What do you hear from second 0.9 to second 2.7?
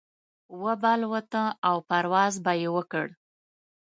لوته او پرواز به يې